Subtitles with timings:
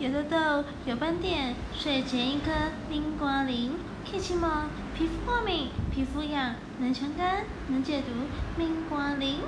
[0.00, 2.52] 有痘痘、有斑点，睡前一颗
[2.88, 3.72] 冰瓜灵，
[4.08, 8.12] 可以起毛、皮肤过敏、皮肤痒、能强肝、能解毒，
[8.56, 9.40] 冰瓜灵。